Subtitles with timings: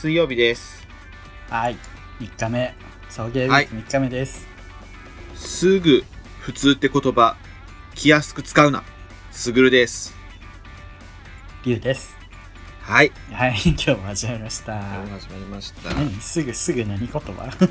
[0.00, 0.86] 水曜日です。
[1.50, 1.76] はい、
[2.20, 2.72] 3日目、
[3.10, 4.46] 送迎ウィはいーク3日目です。
[5.34, 6.04] すぐ
[6.38, 7.36] 普通って言葉、
[7.96, 8.84] 気安く使うな。
[9.32, 10.14] すぐるです。
[11.64, 12.16] りゅうです。
[12.80, 13.10] はい。
[13.32, 14.80] はい、 今日も始まりました。
[14.80, 15.92] 始まりました。
[15.92, 16.20] 何？
[16.20, 17.68] すぐすぐ何言葉？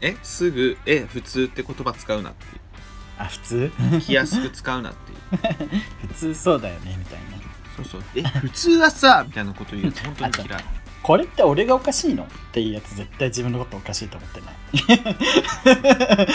[0.00, 2.60] え、すぐ、え、普通って言葉使うなってい
[3.18, 3.72] あ、普通？
[3.96, 4.00] う。
[4.00, 5.80] 気安く使うなっていう。
[6.06, 7.24] 普通そうだよね、みたいな。
[7.76, 8.04] そうそう。
[8.14, 10.64] え、普通はさ、みたいなこと言うと本当に嫌い。
[11.04, 12.24] これって俺がおかしいの？
[12.24, 14.54] っていうやつ絶対自分のことおかしいと思ってない。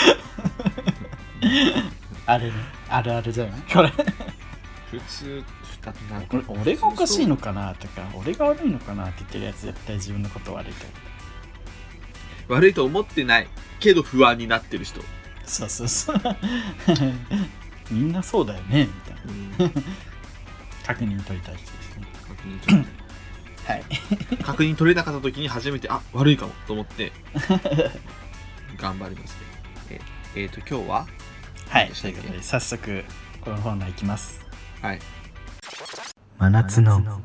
[2.26, 2.52] あれね、
[2.88, 3.60] あるあるじゃない？
[3.62, 3.88] これ。
[4.90, 5.42] 普通、
[5.82, 10.94] だってなんこれ俺がおかしいのかなとか、俺が悪いのかなって言ってるやつ絶対自分のこと悪いと思
[12.50, 12.54] う。
[12.54, 13.48] 悪いと思ってない
[13.80, 15.00] けど不安になってる人。
[15.44, 16.20] そうそうそう。
[17.90, 19.64] みんなそうだよね、みたいな。
[19.64, 19.72] うん
[20.86, 22.06] 確認取りたい人ですね。
[22.28, 22.86] 確認取れない
[23.70, 23.84] はい。
[24.42, 27.12] 確認取れなかった時に初めてあ悪いかもと思って
[28.76, 29.40] 頑張りますね
[29.90, 30.00] え
[30.42, 31.06] えーと今日は？
[31.68, 31.90] はい。
[31.92, 33.04] ということで、早速、
[33.42, 34.44] この本題いきます。
[34.82, 34.98] はい
[36.38, 37.20] 真夏の恐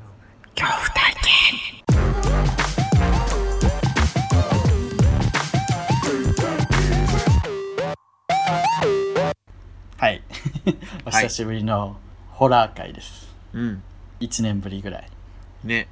[0.61, 2.45] 怖体験
[9.97, 10.21] はい。
[11.05, 11.97] お久しぶりの
[12.31, 13.33] ホラー会です。
[13.53, 13.83] うん
[14.19, 15.09] 1年ぶりぐらい。
[15.63, 15.87] ね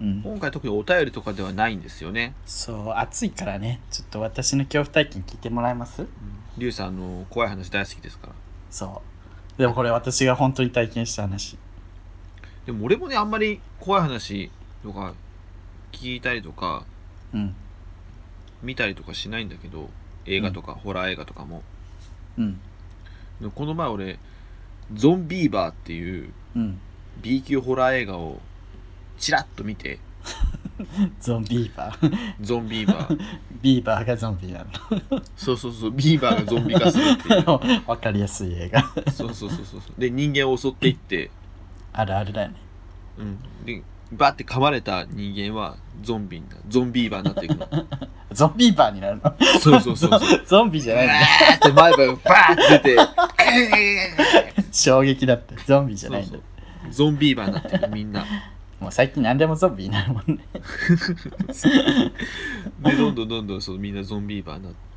[0.00, 0.22] うん。
[0.22, 6.06] 今回特にお便りとかではないんですよねそう、暑いからね、ちょっと私の恐怖体験聞いてもらえます？
[6.58, 8.32] リュウさんあの怖い話大好きですから
[8.70, 9.02] そ
[9.58, 9.60] う。
[9.60, 11.58] でもこれ私が本当に体験した話。
[12.66, 14.50] でも俺もねあんまり怖い話
[14.82, 15.14] とか
[15.92, 16.84] 聞いたりとか
[17.34, 17.54] うん。
[18.62, 19.88] 見たりとかしないんだけど
[20.26, 21.62] 映画とか、ホラー映画とかも
[22.38, 22.60] うん。
[23.54, 24.18] この前俺
[24.92, 26.80] ゾンビーバーっていううん。
[27.22, 28.40] B 級ホラー映画を
[29.20, 29.98] チラッと見て。
[31.20, 32.36] ゾンビーバー。
[32.40, 33.18] ゾンビーバー。
[33.60, 34.64] ビーバーがゾンビな
[35.36, 35.90] そうそうそう。
[35.90, 37.44] ビーバーがゾンビ化するっていう。
[37.96, 38.82] かりやすい映画。
[39.12, 41.30] そうそうそうそうで人間を襲っていって、
[41.92, 42.54] あるあるだよね。
[43.18, 43.82] うん、で
[44.12, 47.68] バーって噛まれた人間はゾンビになゾンビーバーになっていくの。
[48.32, 49.34] ゾンビーバーになるの？
[49.60, 50.46] そうそうそうそう。
[50.46, 51.14] ゾンビじゃないんだ。
[51.14, 54.72] ーって前歯がバーって出て。
[54.72, 55.56] 衝撃だって。
[55.66, 56.38] ゾンビじゃないんだ。
[56.90, 58.24] ゾンビーバーになってるみんな
[58.80, 60.38] もう最近何でもゾンビになるもんね。
[62.82, 64.90] でどんどんどんどんそうみんなゾンビーバーになって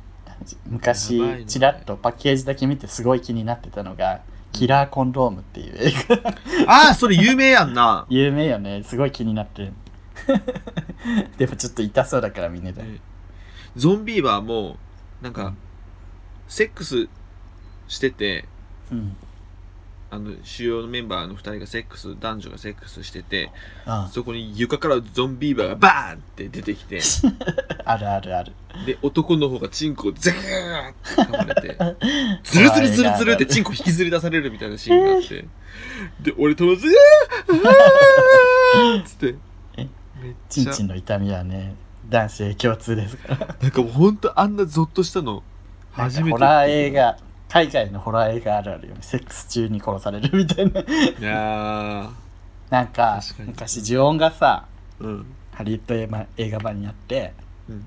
[0.66, 4.22] 昔ちらっとパッケージだけ見てすごい気になってたのが、
[4.52, 6.16] キラーコンドームっていう映画。
[6.66, 8.82] ああそれ有名やんな 有名よね。
[8.84, 9.72] すごい気になってる。
[11.36, 12.82] でもちょっと痛そうだからみんなで。
[12.82, 13.00] ね
[13.76, 14.78] ゾンビーバーも
[15.20, 15.52] なんか
[16.46, 17.08] セックス
[17.88, 18.46] してて
[18.92, 19.16] うん。
[20.14, 23.50] あの主要のメンバーの2人がセックス男女がセックスしてて
[23.84, 27.00] あそこに床からゾンビーバーがバーンって出てきて。
[27.84, 28.52] あるあるある。
[28.86, 31.76] で男の方がチンコをズーッて噛まれて
[32.42, 35.46] ズルズルズルズルってチンコ引きずり出されるみたいなシーンがあって。
[36.20, 36.92] で俺友達が
[38.74, 39.34] 「あーっつって。
[39.76, 39.88] え
[40.22, 40.72] めっチンちゃ。
[40.72, 41.74] チンの痛みはね、
[42.08, 43.56] 男性共通ですから。
[43.60, 45.42] なんかもうほんとあんなゾッとしたの
[45.92, 47.16] 初めてホラー映画、
[47.54, 49.00] 海外のホラー映画あるあるよね。
[49.02, 50.80] セックス中に殺されるみたいな。
[50.80, 50.84] い
[51.22, 52.10] や
[52.68, 57.32] なんか昔呪音がさ、ーうんハリウッド映画映画版にあって、
[57.68, 57.84] うん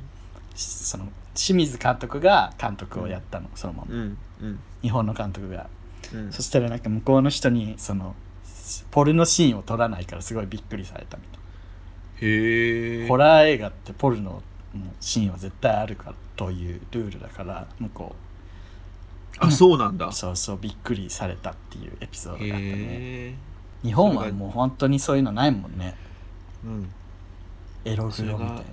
[0.56, 3.94] しその清水監督が監督をやったの、そのまま。
[3.94, 5.68] うんうん日本の監督が。
[6.14, 8.16] うんそしたらなんか向こうの人に、その、
[8.90, 11.40] ポルノシーンを撮らないからすごいびっくりされたみた
[12.26, 13.08] いへえな。
[13.10, 14.42] ホラー映画ってポルノ
[14.74, 18.16] のシーンは絶対あるからというルールだから、向こ
[19.40, 20.08] あそうなんだ。
[20.08, 23.36] う、そうそうびっくりされたっていうエピソードがあったね。
[23.84, 25.96] 日本はもう本当にそういうのないもんね。
[26.64, 26.90] うん。
[27.86, 28.64] エログそれがロみたいな。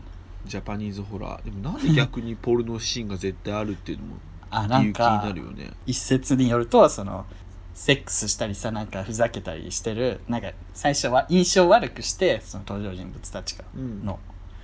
[0.47, 1.45] ジャパニーズホラー。
[1.45, 4.17] でもなんで逆にポルノシーンが絶対あるっていうのも
[4.51, 5.71] あ、なん理由気になかるよね。
[5.87, 7.27] 一説によるとその
[7.75, 14.05] セックスしたりさなんかふざけたりしてるなんか最初は印象悪くしてその登場人物たちがうん。
[14.05, 14.19] の。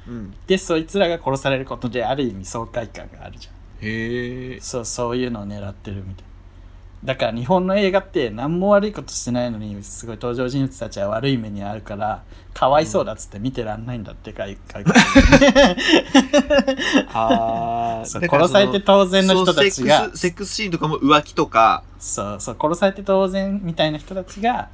[0.09, 6.25] うんでそいつらが殺されることである意味爽快感があるじゃんへえそうそういうのを狙ってるみたい。
[7.03, 12.23] だから日本の映画って何も悪いことしてないのにすごい登場人物たちは悪い目にあるから
[12.53, 15.07] かわいそうだっつって見てらんないんだって外外国人
[17.15, 20.01] あそう殺されて当然の人たちが。
[20.01, 21.85] セックスセックスシーンとかも浮気とか。
[21.99, 24.69] そうそう殺されて当然みたいな人たちが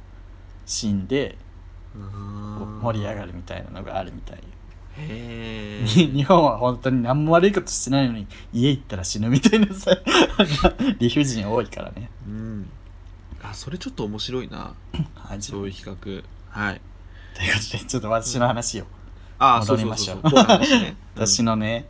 [0.65, 1.37] 死んで
[2.81, 4.43] 盛り上がるみたいなのがあるみたいよ
[4.97, 9.91] へに 日本は本当に何も悪いことしてないのに家行ったら死ぬみたいなさ
[10.99, 12.09] 理不尽多いからね。
[12.27, 12.69] うん。
[13.43, 14.73] あそれちょっと面白いな。
[15.15, 16.81] はいそういう比較はい。
[17.35, 18.85] ということでちょっと私の話を
[19.39, 20.19] ああ戻りましょう。
[20.23, 20.63] そうそうそうこう。
[20.63, 20.97] いう話ね。
[21.15, 21.87] 私のね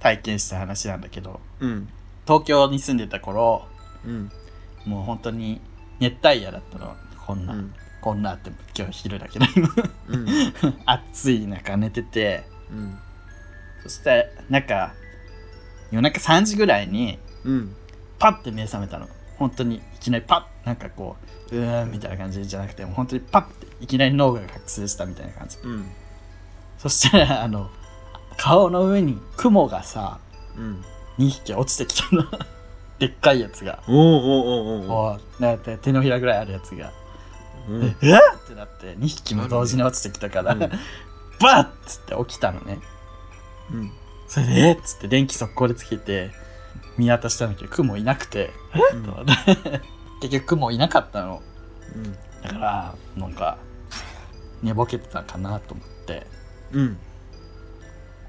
[0.00, 1.88] 体験した話なんだけどうん。
[2.26, 3.66] 東京に住んでた頃
[4.04, 4.30] うん。
[4.84, 5.60] もう本当に
[6.00, 6.94] 熱帯夜だったの
[7.26, 7.74] こんな、うん
[8.06, 9.46] こんなって今日昼だけど。
[9.56, 9.68] 今
[10.06, 10.26] うん。
[10.86, 12.44] 暑い中寝てて。
[12.70, 12.96] うん。
[13.82, 14.94] そしてなんか
[15.90, 17.74] 夜中3時ぐらいにうん。
[18.20, 19.08] パッて目覚めたの。
[19.38, 21.16] 本当にいきなりパッなんかこ
[21.50, 25.58] ううーんみたいな感じじゃなくてもう本当にパッていきなり脳が覚醒したみたいな感じ。
[25.64, 25.90] うん。
[26.78, 27.68] そしたらあの
[28.36, 30.20] 顔の上に雲がさ
[30.56, 30.84] うん。
[31.18, 32.24] 2匹落ちてきたの。
[33.00, 33.82] でっかいやつが。
[33.88, 34.86] おうおうおうおう。
[34.86, 36.92] こうなんか手のひらぐらいあるやつが
[37.68, 37.98] うん。
[37.98, 40.60] でうわっってなって2匹も同時に落ちてきたから、うん
[41.38, 42.78] バッつって起きたのね。
[43.70, 43.92] うん。
[44.26, 44.72] それでえ？
[44.72, 46.30] っつって電気速攻でつけて
[46.96, 48.52] 見渡したんだけど雲いなくて。
[48.94, 49.26] うん。
[50.22, 51.42] 結局雲いなかったの。
[51.94, 52.12] うん。
[52.42, 53.58] だからなんか
[54.62, 56.26] 寝ぼけてたかなと思って。
[56.72, 56.98] うん。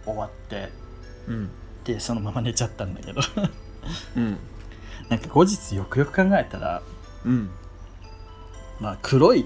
[0.04, 0.70] 終わって。
[1.28, 1.50] うん。
[1.86, 3.22] でそのまま寝ちゃったんだけど。
[4.18, 4.38] うん。
[5.08, 6.82] なんか後日よくよく考えたら
[7.26, 7.50] うん
[8.80, 9.46] まあ黒い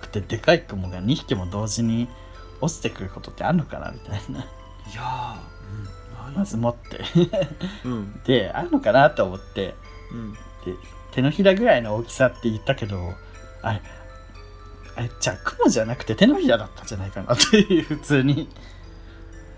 [0.00, 2.08] くてでかい雲が2匹も同時に
[2.60, 4.40] 落ちてくることってあるのかなみたいな。
[4.40, 4.42] い
[4.94, 7.00] やーうんまず持って。
[7.84, 8.20] うん。
[8.24, 9.74] であるのかなと思って。
[10.12, 10.32] うん。
[10.32, 10.38] で
[11.12, 13.14] 手のひらぐらいの大きさって言ったけど
[13.62, 13.80] あれ
[14.96, 18.48] あれじゃあ雲じゃなくて手のひらだったんじゃないかなっていう 普通に。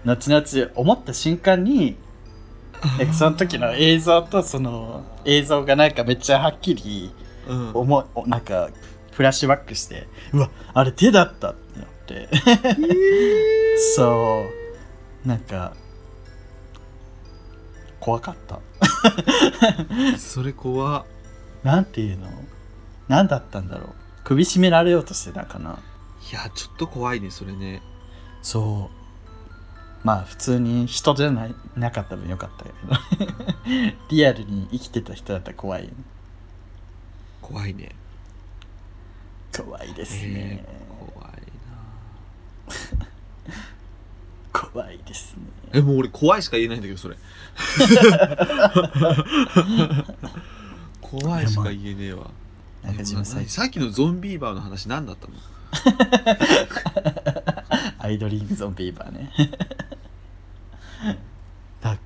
[0.04, 1.98] 後々思った瞬間に
[3.12, 7.29] その時の映像とその映像がなんかめっちゃはっきりうん
[7.74, 8.70] 思いおなんか
[9.12, 12.28] フラッシュバックしてうわあれ手だったってなって。
[13.94, 14.46] そ
[15.24, 15.28] う。
[15.28, 15.74] なんか
[18.00, 18.60] 怖かった。
[20.18, 21.00] それ怖。
[21.00, 21.04] っ
[21.62, 22.28] なんていうの？
[23.08, 23.92] 何だったんだろう。
[24.24, 25.78] 首絞められようとしてたかな。
[26.32, 27.82] いやちょっと怖いねそれね。
[28.40, 28.96] そう。
[30.02, 32.76] まあ普通に人じゃないなかった分よかったけど。
[34.08, 35.96] リアルに生きてた人だったら怖いよね
[37.50, 37.90] 怖いね。
[39.56, 40.80] 怖いですね、えー
[41.12, 41.32] 怖い
[44.72, 45.42] 怖いですね。
[45.72, 47.16] なえもう俺怖いしか言えないんだけどそれ。
[51.00, 52.30] 怖いしか言えねえわ。
[52.82, 55.34] なんか自分最近さっきのゾンビーバーの話何だったの？
[57.98, 59.30] アイドリングゾンビーバーね。
[61.82, 62.02] なんか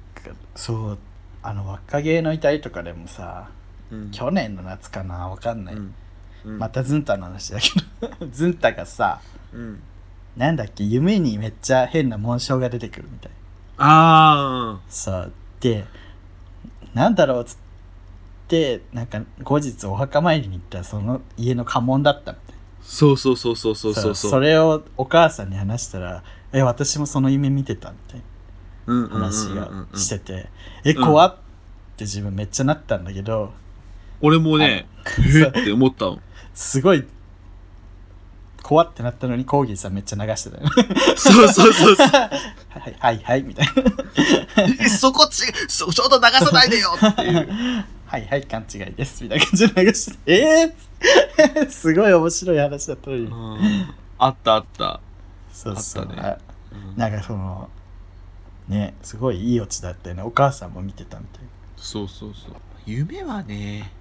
[0.54, 0.98] そう
[1.42, 3.48] あの若芸の遺体とかでもさ
[3.90, 4.10] うん。
[4.10, 5.94] 去年の夏かなわかんない、うん。
[6.44, 6.58] うん。
[6.58, 7.68] またズンタの話だけ
[8.18, 8.26] ど。
[8.32, 9.20] ズンタがさ
[9.52, 9.82] うん。
[10.36, 13.32] なんだっけ夢にめっちゃ変な紋章が出てくるみたい。
[13.78, 15.28] あさ
[15.60, 15.84] で
[16.92, 17.56] なんだろうっつっ
[18.48, 22.56] てなんか後日お墓参りに行ったらその家の家紋だったみたい。
[22.56, 24.14] あそうそうそうそうそうなそう。
[24.14, 26.22] そうそれをお母さんに話したら
[26.52, 28.22] 「え私もその夢見てた」みたい
[28.86, 30.50] うんな話がしててて
[30.84, 31.36] 「え怖っ!」っ
[31.96, 33.52] て自分めっちゃなったんだけど
[34.24, 34.86] 俺もね
[35.18, 36.18] えって思ったの。
[36.54, 37.04] すごい
[38.62, 40.68] 怖ってなったのにコーギーさんめっちゃ流してたよ
[41.16, 42.08] そうそうそうそう。
[42.08, 42.30] は
[42.88, 44.88] いはいはいみたいな。
[44.88, 47.48] そこちそちょうど流さないでよっていう。
[48.06, 49.22] はいはい勘違いです。
[49.22, 50.32] みたいな感じで流してて。
[50.40, 53.26] えー、 すごい面白い話だったのに。
[53.26, 53.94] うん。
[54.18, 55.00] あったあった。
[55.52, 56.06] そうそう。
[56.06, 56.38] ね。
[56.96, 57.68] なんかその
[58.68, 60.22] ねすごいいいオチだったよね。
[60.22, 61.42] お母さんも見てたみたい
[61.76, 62.54] そうそうそう。
[62.86, 63.92] 夢はね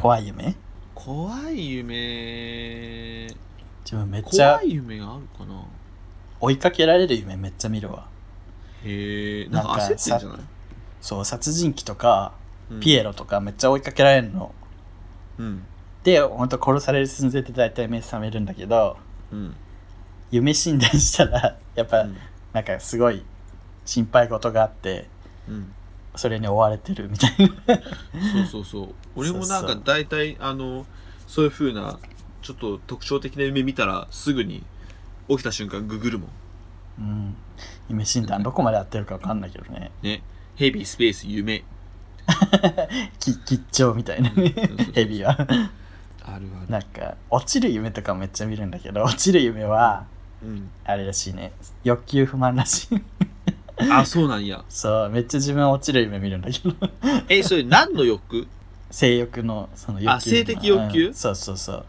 [0.00, 0.56] 怖い夢？
[0.94, 3.26] 怖い夢。
[3.84, 5.64] 自分めっちゃ怖い夢があるかな。
[6.40, 8.06] 追いかけられる夢めっちゃ見るわ。
[8.84, 9.48] へえ。
[9.48, 10.38] なんか焦ってんじゃない？
[11.00, 12.32] そう殺人鬼とか
[12.70, 12.80] うん。
[12.80, 14.54] ピエロとかめっちゃ追いかけられるの、
[15.38, 15.64] うん。
[16.02, 18.96] でほんと殺される寸前で大体目覚めるんだけど
[19.32, 19.54] うん。
[20.30, 22.16] 夢診断したらやっぱうん。
[22.52, 23.24] なんかすごい
[23.84, 25.08] 心配事があって
[25.48, 25.72] うん
[26.14, 27.76] それに追われてるみたいな。
[28.32, 28.94] そうそうそう。
[29.16, 30.86] 俺もなんか大体あの
[31.26, 31.98] そういう風な
[32.42, 34.62] ちょっと特徴的な夢見たらすぐに
[35.28, 36.30] 起きた瞬間ググるもん。
[36.98, 37.36] うん。
[37.88, 39.90] 夢診断どこまで合ってるか分かんないけどね。
[40.02, 40.22] ね。
[40.56, 41.64] ヘビースペース夢。
[43.18, 44.54] き吉兆みたいなね。
[44.94, 45.32] ヘビは。
[45.32, 45.68] ある
[46.24, 46.48] ある。
[46.68, 50.06] なんか落ちる夢とかめっちゃ見るんだけど落ちる夢は
[50.42, 50.70] うん。
[50.84, 51.52] あれらしいね。
[51.84, 53.02] 欲求不満らしい
[53.90, 54.64] あそうなんや。
[54.68, 56.74] そうめっちゃ自分は落ちる夢見るんだけど。
[57.28, 58.46] えそれ何の欲？
[58.90, 61.06] 性欲のその欲求あ性的欲求？
[61.08, 61.14] うん。
[61.14, 61.84] そうそうそう。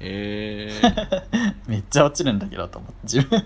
[0.00, 3.42] えー、 めっちゃ落ちるんだけどと思って自分。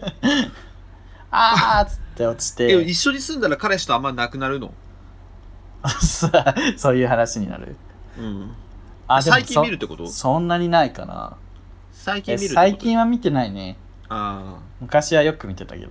[1.30, 2.66] あーっつって落ちて。
[2.68, 4.72] でも一緒に住んだら彼氏とあんまなくなるの？
[6.00, 6.32] そう
[6.76, 7.76] そういう話になる。
[8.18, 8.50] うん。
[9.08, 10.06] あでも最近見るってこと？
[10.06, 11.36] そそんなにないかな。
[11.92, 12.60] 最近え見るってこと？
[12.62, 13.76] 最近は見てないね。
[14.08, 15.88] あ昔はよく見てたけど。
[15.88, 15.90] あ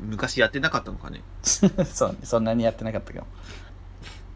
[0.00, 1.22] 昔やってなかったのかね。
[1.42, 1.70] そう
[2.12, 3.26] ねそんなにやってなかったかも。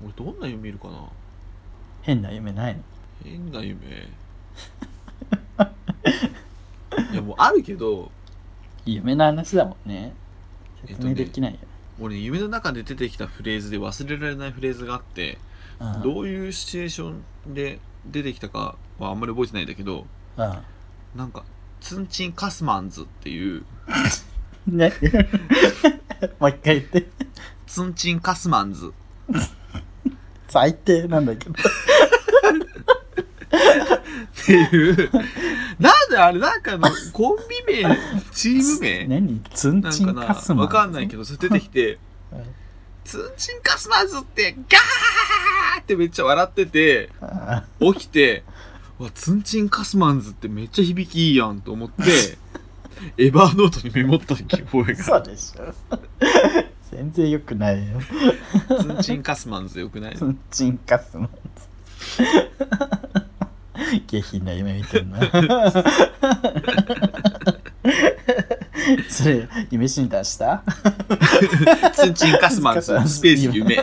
[0.05, 1.05] 俺どんな夢見るかな。
[2.03, 2.83] 変な夢ないの？
[3.25, 3.79] 変な夢。
[7.13, 8.11] いやもうあるけど。
[8.85, 10.13] 夢の話だもんね。
[10.87, 11.59] 説えっとね明できないよ、
[12.01, 15.39] 俺夢の中で出てきたフレーズで忘れられないフレーズがあって
[15.79, 17.15] うんどういうシチュエーショ
[17.49, 20.07] ンで出てきたかはあんまり覚えてないんだけど
[20.37, 20.59] うん
[21.15, 21.45] なんか
[21.81, 23.65] ツンチンカスマンズっていう
[24.67, 24.93] ね。
[26.39, 27.07] もう一回言って。
[27.67, 28.93] ツンチンカスマンズ。
[30.49, 31.53] 最低なんだけど。
[31.53, 31.57] っ
[34.45, 35.11] ていう。
[35.79, 37.97] なんであれなんかあのコンビ名
[38.33, 39.07] チーム名？
[39.21, 39.41] 何？
[39.55, 41.99] ツンチなんかなンカスマンわかんないけどそれ出てきて。
[42.33, 42.45] う ん
[43.05, 48.45] ツンチンカスマンズってガーってめっちゃ笑っててあ起きて
[48.99, 52.39] わツンチンカスマンズってめっちゃ響きいいやんと思って
[53.19, 55.03] エバーノートにメモった覚えが。
[55.05, 55.75] そうでしょ。
[56.95, 58.01] 全然よくないよ。
[58.81, 60.17] ツンチンカスマンズよくない？
[60.17, 61.31] ツンチンカスマン
[64.07, 65.19] 下品な夢見てんな。
[69.09, 70.63] それ夢診断した？
[71.95, 72.87] ツンチンカスマンズ。
[73.07, 73.77] スペース夢。
[73.77, 73.83] 出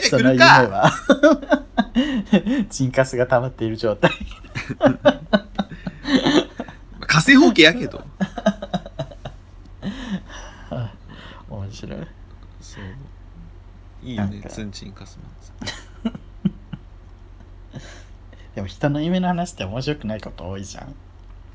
[0.00, 0.92] てその夢くるかは。
[2.70, 4.10] チンカスが溜まっている状態
[7.34, 8.04] 火星方形やけど。
[11.50, 11.98] 面白い。
[12.60, 12.84] そう。
[14.02, 16.18] いいよねツンチンカスマンズ
[18.54, 20.94] でも人の夢の話って面白くないこと多いじゃん。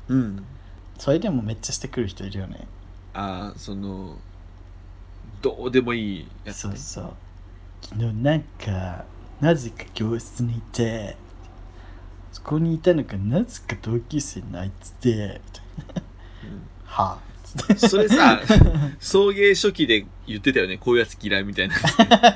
[0.08, 0.44] うん。
[0.98, 2.68] それでもめっちゃしてくる人いるよね。
[3.14, 4.16] ああその
[5.42, 6.76] どうでもいいやつね。
[6.76, 7.14] そうそう。
[7.82, 9.04] 昨日なんか
[9.40, 11.16] なぜか教室にいて
[12.32, 15.65] そこにいたのがなぜか同級生のあいつでみたいな
[16.84, 17.26] はあ。
[17.76, 18.42] それさ
[19.00, 20.76] 送迎初期で言ってたよね。
[20.76, 21.74] こういうやつ嫌いみたいな。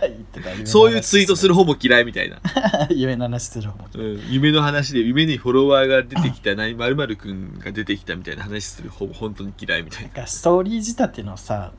[0.01, 0.67] 言ってた。
[0.67, 2.41] そういうツイートする方も嫌いみたいな、
[2.91, 3.89] 夢の話する方も。
[3.93, 11.73] うん、夢の話で夢にフォロワーが出てきた何〇〇くんが出てきたみたいな話する方も本当に嫌いみたいな、なんかストーリー仕立てのさ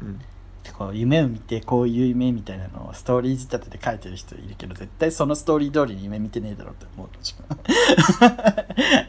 [0.00, 0.20] うん、
[0.72, 7.08] こう夢を見てこういう夢みたいなのをストーリー仕立てで書いてる人いるけど絶対そのストーリー通りに夢見てねえだろうって思う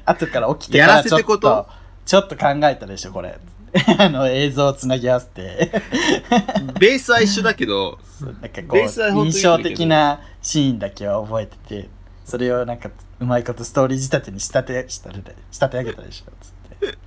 [0.05, 1.67] 後から起きてかやららちょっせてことと？
[2.05, 3.37] ちょっと考えたでしょこれ。
[3.97, 5.71] あの映像をつなぎ合わせて。
[6.79, 7.99] ベースは一緒だけど
[8.41, 11.89] なんかこう印象的なシーンだけは覚えてて
[12.25, 16.97] それをなんかうまいことストーリー仕立てに仕立て仕立て仕立て上げたでしょつって。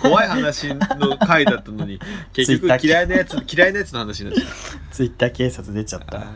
[0.00, 2.00] 怖い話の回だったのに
[2.32, 4.46] 結局嫌いなやつ嫌いなやつの話になっちゃっ
[4.90, 6.26] ツイッター警察出ちゃった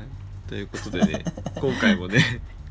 [0.49, 1.25] ということでね
[1.61, 2.21] 今回もね、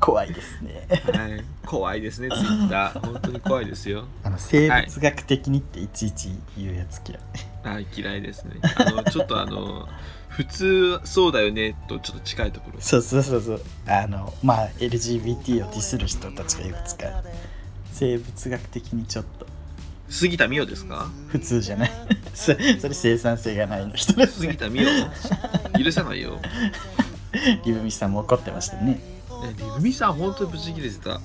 [0.00, 0.86] 怖いですね。
[1.12, 3.00] はい、怖いですねツイッター。
[3.04, 4.04] 本当に怖いですよ。
[4.22, 7.86] あの生物学的にっていちいち言うやつ嫌い、はい。
[7.94, 8.56] 嫌いですね。
[8.76, 9.88] あのちょっとあの
[10.28, 12.80] 普通そうだよねとちょっと近いところ。
[12.80, 13.62] そうそうそうそう。
[13.86, 17.12] あのまあ LGBT をディスる人たちがよく使う。
[17.92, 19.46] 生物学的にちょっと。
[20.08, 21.08] 杉田美代ですか？
[21.28, 21.90] 普通じゃない。
[22.32, 26.38] そそれ生産性がないの人杉田美代許さないよ
[27.64, 28.92] リブミさんも怒ってましたね。
[28.92, 29.00] ね
[29.58, 31.20] リブミさん本当にブチ切れてた。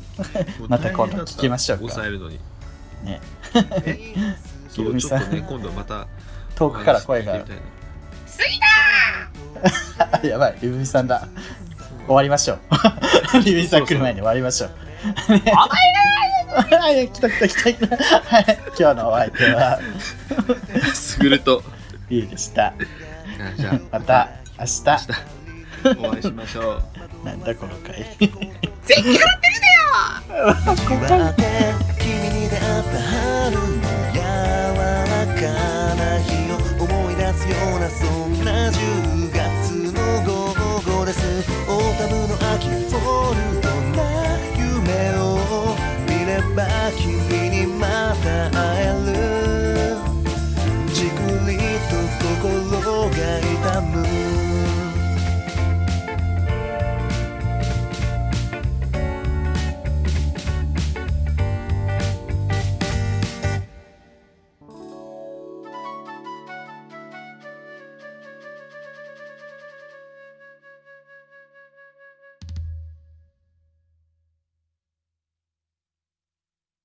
[0.67, 1.81] また今度聞きましょうか。
[1.81, 2.39] 抑えるのに。
[3.03, 3.21] ね。
[4.77, 6.07] リブミさんね今度また
[6.55, 7.33] 遠くから声が。
[7.33, 7.47] お話し
[8.31, 8.59] してみ
[10.21, 11.27] たやばいリブミさんだ。
[12.05, 12.59] 終わりましょう。
[13.43, 14.71] リブミさん来る前に終わりましょう。
[15.27, 15.31] お
[16.79, 17.97] 前が来た来た来た来た。
[17.97, 18.59] はい。
[18.77, 19.79] 今日のお相手は。
[20.93, 21.63] すぐると。
[22.09, 22.67] リュウでした。
[22.67, 22.73] あ
[23.57, 23.79] じゃあ。
[23.91, 24.83] また明日。
[24.85, 25.40] 明日
[25.99, 27.25] お会いしましょう。
[27.25, 28.29] なんだこの回祝
[31.29, 31.43] って
[31.99, 33.61] 君に出会った春の
[34.13, 35.41] 柔らか
[35.95, 39.20] な日を思い出すようなそん